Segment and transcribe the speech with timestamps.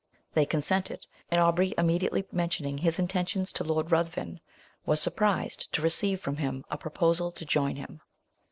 [0.33, 4.39] They consented: and Aubrey immediately mentioning his intentions to Lord Ruthven,
[4.83, 8.01] was surprised to receive from him a proposal to join him.